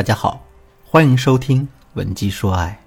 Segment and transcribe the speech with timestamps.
[0.00, 0.40] 大家好，
[0.82, 1.60] 欢迎收听
[1.92, 2.80] 《文姬说爱》，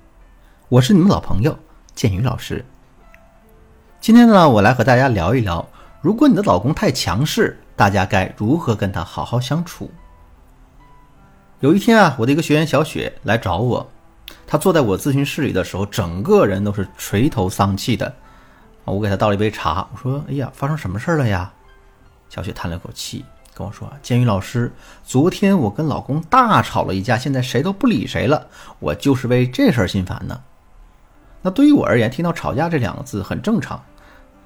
[0.67, 1.55] 我是你们老朋友
[1.93, 2.65] 建宇老师。
[4.01, 5.63] 今天呢，我来和大家聊一聊，
[6.01, 9.91] 如果你的老公太强势，大家该如何跟他好好相处。
[11.59, 13.87] 有一天啊，我的一个学员小雪来找我，
[14.47, 18.11] 她坐在我咨询室里的时候，整个人都是垂头丧气的。
[18.85, 21.53] 我给她倒了一杯茶，我说：“哎呀，发生什么事了呀？”
[22.27, 23.23] 小雪叹了口气。
[23.55, 24.71] 跟我说，监狱老师，
[25.03, 28.47] 昨天我跟老公大吵了一架，现在谁都不理谁了，
[28.79, 30.41] 我就是为这事儿心烦呢。
[31.41, 33.81] 那对于我而言，听到吵架这两个字很正常，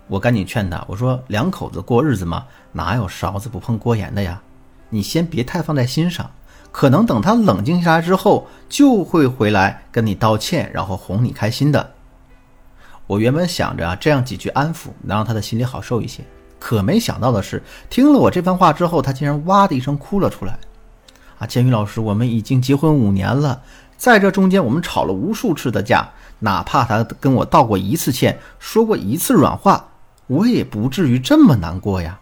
[0.08, 4.42] 我赶紧劝他，我说两口子过日子嘛，哪有勺子不碰锅沿的呀？
[4.90, 6.32] 你先别太放在心上，
[6.72, 11.94] 可能等他冷静下来之后，就会回来跟你道歉，然后哄你开心的。
[13.06, 16.24] 我原本想着啊，这样几句安抚，能让他的心里好受一些。
[16.60, 20.58] 可没想到的是，听了我这番话之后，他竟然哇的一声哭了出来。
[21.40, 23.62] 啊，建宇老师，我们已经结婚五年了，
[23.96, 29.90] 在这中间我们吵了无数次的架，哪怕他跟我道过一次歉，说过一次软话，
[30.26, 32.20] 我也不至于这么难过呀。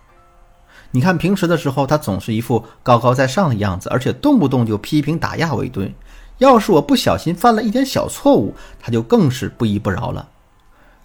[0.91, 5.93] 你看平时的时候，他总是一副高高在上的样子，而且动不动就批评打压我一顿。
[6.37, 10.27] 要是我不小心犯了一点小错误，他就更是不依不饶了。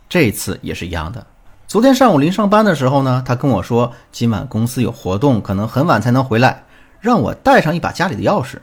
[0.09, 1.25] 这次也是一样的。
[1.71, 6.65] 昨天上午临上班的时候呢，他跟我说今晚公司有活动，可能很晚才能回来，
[6.99, 8.57] 让我带上一把家里的钥匙。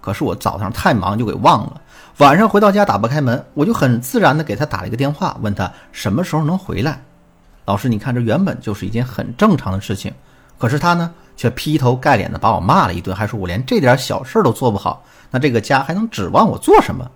[0.00, 1.80] 可是我早上太忙就给忘了，
[2.18, 7.00] 晚上回到家打不开门，我就很自然的给他打了一个电话，问他什么时候能回来。
[7.66, 10.12] 老师，你看这原本就是一件很正常的事情，
[10.58, 17.08] 可是他呢却劈头盖脸的把我骂了一顿，还说我连这点小事都做不好，那这个家还能指望我做什么？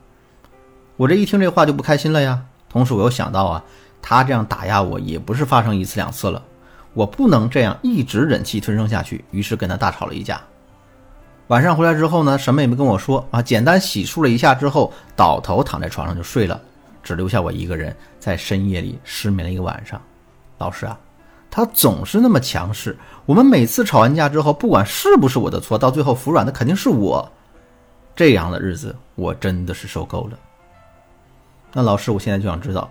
[0.97, 2.41] 我这一听这话就不开心了呀。
[2.71, 3.65] 同时我又想到啊。
[4.07, 6.43] 他这样打压我也不是发生一次两次了，
[6.93, 10.39] 我不能这样一直忍气吞声下去，于是跟他大吵了一架。
[11.47, 16.61] 晚上回来之后呢，什么也没跟我说啊，简单洗漱了一下之后，倒头躺在床上就睡了，
[17.03, 19.99] 只留下我一个人在深夜里失眠了一个晚上。
[20.59, 21.01] 老师啊，
[21.51, 27.27] 他总是那么强势，我们每次吵完架之后，不管是不是我的错，到最后服软的肯定是我。
[28.15, 30.39] 这样的日子我真的是受够了。
[31.73, 32.91] 那老师，我现在就想知道。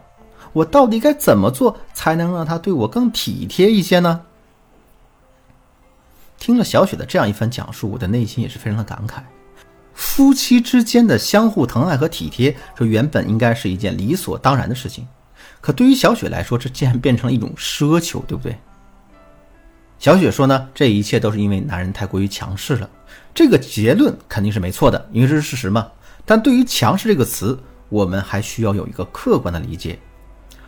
[0.53, 4.21] 我到底该怎么做才能让他对我更体贴一些呢？
[6.37, 9.21] 听了小雪的这样一番讲述，我的内心也是非常的感慨。
[9.93, 15.07] 夫妻之间的相互疼爱和体贴，这原本应该是一件理所当然的事情，
[15.61, 18.57] 可对于小雪来说，这竟然变成了一种奢求，对不对？
[19.99, 22.89] 小雪说呢，这一切都是因为男人太过于强势了。
[23.33, 25.87] 这个结论肯定是没错的，因为这是事实嘛。
[26.25, 29.97] 但对于“强势”这个词，我们还需要有一个客观的理解。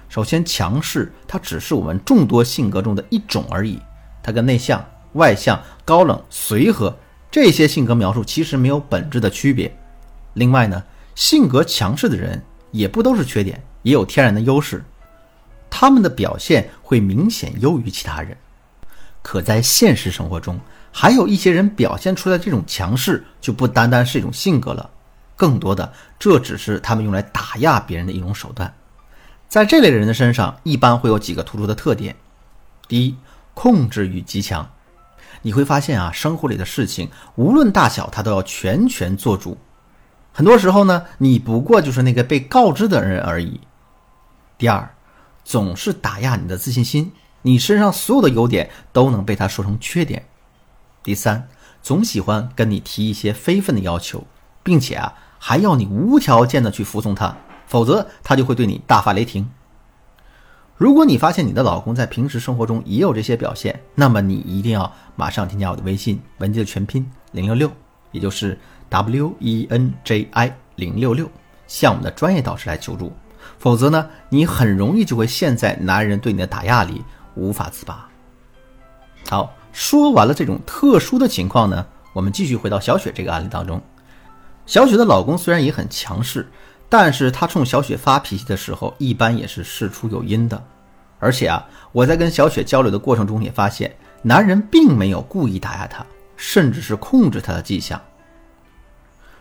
[0.07, 3.79] 首先，强势它只是我们众多性格中的一种而已，
[4.23, 4.83] 它跟内向、
[5.13, 6.95] 外向、高冷、随和
[7.29, 9.75] 这些性格描述其实没有本质的区别。
[10.33, 10.83] 另外呢，
[11.15, 14.83] 性格强势的人也不都是缺点，也有天然的优势，
[15.69, 18.37] 他们的表现会明显优于其他人。
[19.21, 20.59] 可在现实生活中，
[20.91, 24.89] 还有一些人表现出来这种强势就不单单是一种性格了，
[25.35, 28.71] 更多的这只是他们用来打压别人的一种手段。
[29.55, 32.17] 在这类人的身上，一般会有几个突出的特点。
[32.89, 33.15] 第一，
[33.53, 34.69] 控制欲极强。
[35.43, 39.57] 你会发现啊，生活里的事情无论大小，他都要全权做主。
[40.33, 43.61] 很多时候呢，你不过就是那个被告知的人而已。
[44.57, 44.93] 第二，
[45.45, 47.13] 总是打压你的自信心，
[47.43, 50.25] 你身上所有的优点都能被他说成缺点。
[51.01, 51.47] 第三，
[51.81, 54.27] 总喜欢跟你提一些非分的要求，
[54.63, 57.37] 并且啊，还要你无条件的去服从他。
[57.67, 59.49] 否则，他就会对你大发雷霆。
[60.77, 67.71] 如果你发现你的老公在平时生活中也有这些表现，那么你一定要马上添加我的微信“文姬”的全拼零六六，
[68.11, 68.59] 也就是
[68.89, 71.31] W E N J I 零六六，
[71.65, 73.13] 向我们的专业导师来求助。
[73.57, 77.01] 否则呢，你很容易就会陷在男人对你的打压里
[77.35, 78.09] 无法自拔。
[79.29, 83.81] 好，说完了这种特殊的情况呢，我们继续回到小雪这个案例当中。
[84.65, 86.45] 小雪的老公虽然也很强势。
[86.97, 90.63] 但是他冲小雪发脾气的时候，一般也是事出有因的。
[91.19, 96.05] 而且啊，我在跟小雪交流的过程中也发现，男人并没有故意打压她，
[96.37, 98.01] 甚至是控制她的迹象。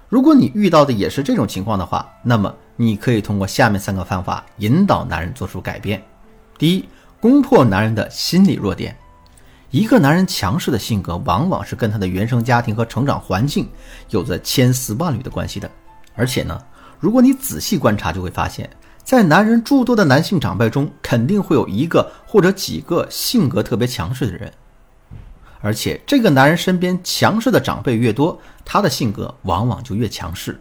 [0.09, 6.03] 如果你遇到的也是这种情况的话，那么你可以通过下面三个方法引导男人做出改变。
[6.59, 6.89] 第一，
[7.21, 8.97] 攻破男人的心理弱点。
[9.71, 13.69] 一个男人强势的性格，往往是跟他的原生家庭和成长环境
[14.11, 15.71] 有着千丝万缕的关系的。
[16.17, 16.61] 而且呢。
[17.05, 18.71] 如果你仔细观察，就会发现，
[19.03, 24.51] 在男人诸多的男性长辈中，肯定会有一个或者几个性格特别强势的人。
[25.61, 30.59] 而且这个男人身边强势的长辈越多，他的性格往往就越强势。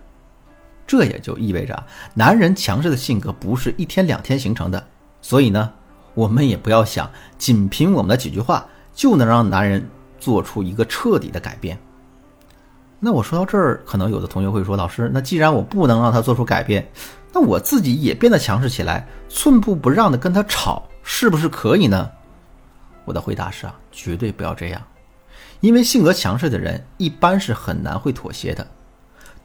[0.85, 1.81] 这也就意味着，
[2.13, 4.85] 男人强势的性格不是一天两天形成的。
[5.21, 5.71] 所以呢，
[6.13, 9.89] 我们也不要想仅凭我们的几句话就能让男人
[10.19, 11.79] 做出一个彻底的改变。
[13.05, 16.89] 那我说到这儿，可能有的同学会说：“老师，那既然我不能让他做出改变，
[17.33, 22.09] 那我自己也变得强势起来，寸步不让的跟他吵，是不是可以呢？”
[23.03, 24.81] 我的回答是啊，绝对不要这样。
[25.59, 28.65] 因为性格强势的人一般是很难会妥协的。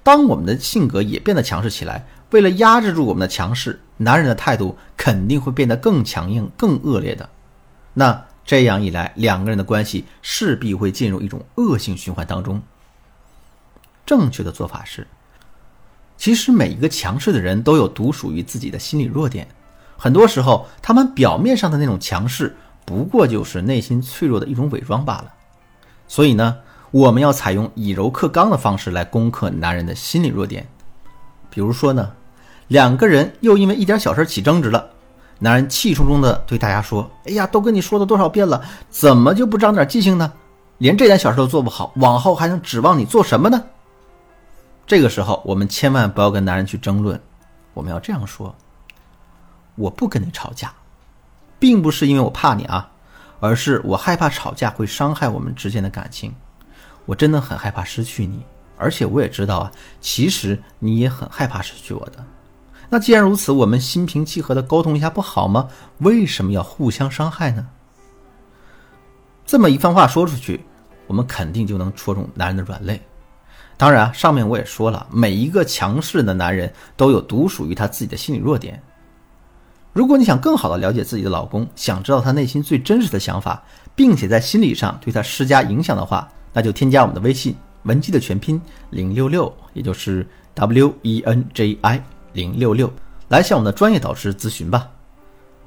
[0.05, 7.29] 当我们的性格也变得强势起来，为了压制住我们的强势，男人的态度肯定会变得更强硬、更恶劣的。
[7.93, 12.63] 那这样一来，两个人的关系势必会进入一种恶性循环当中。
[14.09, 15.07] 正确的做法是，
[16.17, 19.47] 其实每一个强势的人都有独属于自己的心理弱点，
[19.99, 22.57] 很多时候他们表面上的那种强势，
[22.87, 25.31] 不过就是内心脆弱的一种伪装罢了。
[26.07, 26.57] 所以呢，
[26.91, 30.67] 我们要采用以柔克刚的方式来攻克男人的心理弱点。
[31.51, 32.11] 比如说呢，
[32.69, 34.89] 两个人又因为一点小事起争执了，
[35.41, 40.33] 男人气冲冲地对大家说：“哎呀，都跟你说了多少遍了，怎么就不长点记性呢？
[40.79, 43.63] 连这点小事都做不好，往后还能指望你做什么呢？”
[44.89, 47.21] 这个时候，我们千万不要跟男人去争论，
[47.75, 48.57] 我们要这样说
[49.77, 50.73] ：“我不跟你吵架，
[51.59, 52.91] 并不是因为我怕你啊。”
[53.41, 56.35] 而是我害怕吵架会伤害我们之间的感情，
[57.05, 58.43] 我真的很害怕失去你，
[58.77, 59.71] 而且我也知道啊，
[60.01, 62.25] 其实你也很害怕失去我的。
[62.89, 65.69] 那既然如此，我们心平气和的沟通一下不好吗？
[65.99, 67.69] 为什么要互相伤害呢？
[69.45, 70.65] 这么一番话说出去，
[71.07, 73.01] 我们肯定就能戳中男人的软肋。
[73.79, 78.83] 当然啊，上面我也说了，每一个强势的男人都有独属于他自己的心理弱点。
[79.93, 83.63] 如果你想更好的了解自己的老公，想知道他内心最真实的想法，
[83.95, 88.61] 并且在心理上对他施加影响的话，那就添加我们的微信文姬的全拼
[88.91, 92.03] 零六六，也就是 W E N J I
[92.33, 92.93] 零六六，
[93.29, 94.89] 来向我们的专业导师咨询吧。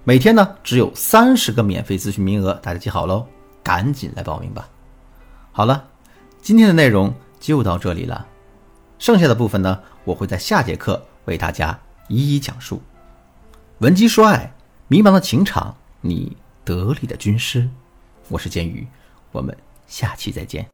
[0.04, 3.26] 每天呢只有三十个免费咨询名额，大家记好喽，
[3.64, 4.68] 赶紧来报名吧。
[5.54, 5.86] 好了，
[6.42, 8.26] 今天的内容就到这里了，
[9.00, 11.78] 剩下的部分呢，我会在下节课为大家
[12.08, 12.82] 一一讲述。
[13.80, 14.54] 文姬说爱，
[14.88, 17.68] 迷茫的情场，你得力的军师。
[18.30, 18.88] 我是剑鱼，
[19.32, 19.58] 我们
[19.88, 20.66] 下期再见。